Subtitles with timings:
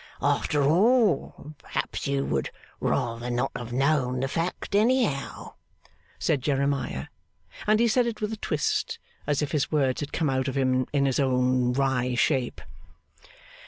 [0.19, 5.53] 'After all, perhaps you would rather not have known the fact, any how?'
[6.17, 7.05] said Jeremiah;
[7.67, 10.57] and he said it with a twist, as if his words had come out of
[10.57, 12.61] him in his own wry shape.